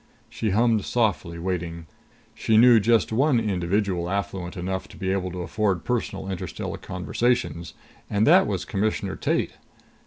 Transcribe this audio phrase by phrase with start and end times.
[0.31, 1.85] She hummed softly, waiting.
[2.33, 7.75] She knew just one individual affluent enough to be able to afford personal interstellar conversations;
[8.09, 9.57] and that was Commissioner Tate.